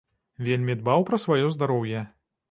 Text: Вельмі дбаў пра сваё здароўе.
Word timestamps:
Вельмі 0.45 0.75
дбаў 0.79 1.03
пра 1.09 1.19
сваё 1.25 1.51
здароўе. 1.57 1.99